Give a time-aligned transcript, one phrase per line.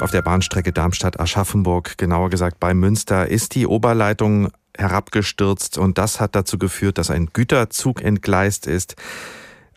[0.00, 6.34] Auf der Bahnstrecke Darmstadt-Aschaffenburg, genauer gesagt bei Münster, ist die Oberleitung herabgestürzt und das hat
[6.34, 8.96] dazu geführt, dass ein Güterzug entgleist ist.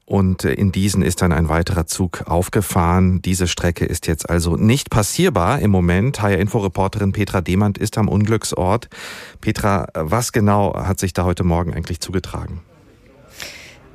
[0.06, 3.22] Und in diesen ist dann ein weiterer Zug aufgefahren.
[3.22, 6.22] Diese Strecke ist jetzt also nicht passierbar im Moment.
[6.22, 8.90] HR-Info-Reporterin Petra Demand ist am Unglücksort.
[9.42, 12.62] Petra, was genau hat sich da heute Morgen eigentlich zugetragen?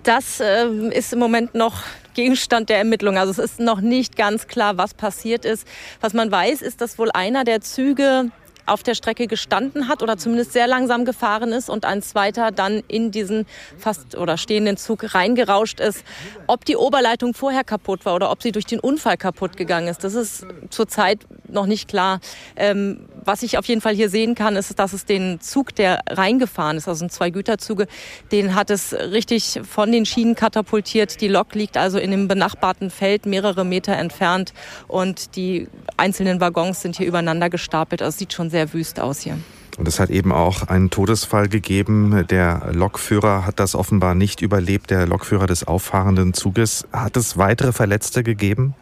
[0.02, 1.82] Das äh, ist im Moment noch
[2.14, 3.18] Gegenstand der Ermittlungen.
[3.18, 5.66] Also es ist noch nicht ganz klar, was passiert ist.
[6.00, 8.30] Was man weiß, ist, dass wohl einer der Züge
[8.68, 12.82] auf der Strecke gestanden hat oder zumindest sehr langsam gefahren ist und ein zweiter dann
[12.88, 13.46] in diesen
[13.78, 16.04] fast oder stehenden Zug reingerauscht ist.
[16.46, 20.04] Ob die Oberleitung vorher kaputt war oder ob sie durch den Unfall kaputt gegangen ist,
[20.04, 22.20] das ist zurzeit noch nicht klar.
[22.56, 26.00] Ähm, was ich auf jeden Fall hier sehen kann, ist, dass es den Zug, der
[26.08, 27.86] reingefahren ist, also zwei Güterzüge,
[28.32, 31.20] den hat es richtig von den Schienen katapultiert.
[31.20, 34.52] Die Lok liegt also in dem benachbarten Feld mehrere Meter entfernt
[34.86, 38.02] und die einzelnen Waggons sind hier übereinander gestapelt.
[38.02, 39.38] Also sieht schon sehr wüst aus hier.
[39.78, 42.26] Und es hat eben auch einen Todesfall gegeben.
[42.28, 46.88] Der Lokführer hat das offenbar nicht überlebt, der Lokführer des auffahrenden Zuges.
[46.92, 48.74] Hat es weitere Verletzte gegeben?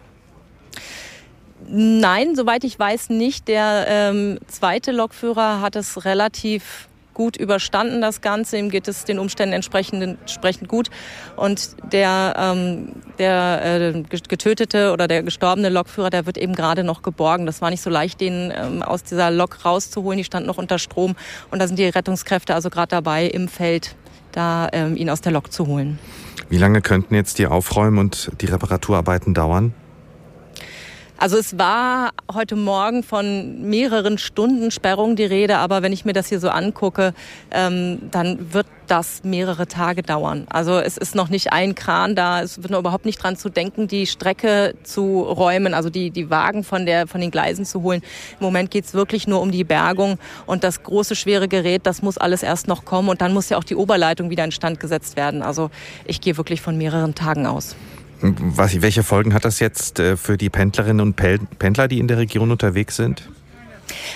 [1.69, 3.49] Nein, soweit ich weiß nicht.
[3.49, 8.59] Der ähm, zweite Lokführer hat es relativ gut überstanden, das Ganze.
[8.59, 10.91] Ihm geht es den Umständen entsprechend, entsprechend gut.
[11.35, 17.03] Und der, ähm, der äh, getötete oder der gestorbene Lokführer, der wird eben gerade noch
[17.03, 17.47] geborgen.
[17.47, 20.19] Das war nicht so leicht, den ähm, aus dieser Lok rauszuholen.
[20.19, 21.17] Die stand noch unter Strom.
[21.51, 23.97] Und da sind die Rettungskräfte also gerade dabei, im Feld
[24.33, 25.99] da ähm, ihn aus der Lok zu holen.
[26.51, 29.73] Wie lange könnten jetzt die Aufräumen und die Reparaturarbeiten dauern?
[31.19, 36.13] Also es war heute Morgen von mehreren Stunden Sperrung die Rede, aber wenn ich mir
[36.13, 37.15] das hier so angucke,
[37.51, 40.47] ähm, dann wird das mehrere Tage dauern.
[40.51, 43.49] Also es ist noch nicht ein Kran da, es wird noch überhaupt nicht dran zu
[43.49, 47.83] denken, die Strecke zu räumen, also die, die Wagen von, der, von den Gleisen zu
[47.83, 48.03] holen.
[48.39, 52.19] Im Moment geht's wirklich nur um die Bergung und das große, schwere Gerät, das muss
[52.19, 55.43] alles erst noch kommen und dann muss ja auch die Oberleitung wieder instand gesetzt werden.
[55.43, 55.71] Also
[56.05, 57.75] ich gehe wirklich von mehreren Tagen aus.
[58.21, 62.19] Was, welche Folgen hat das jetzt äh, für die Pendlerinnen und Pendler, die in der
[62.19, 63.29] Region unterwegs sind?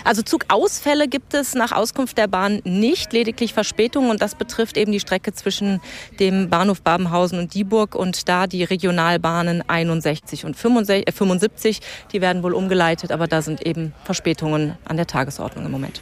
[0.04, 4.92] Also Zugausfälle gibt es nach Auskunft der Bahn nicht, lediglich Verspätungen und das betrifft eben
[4.92, 5.80] die Strecke zwischen
[6.18, 11.80] dem Bahnhof Babenhausen und Dieburg und da die Regionalbahnen 61 und 75,
[12.12, 16.00] die werden wohl umgeleitet, aber da sind eben Verspätungen an der Tagesordnung im Moment.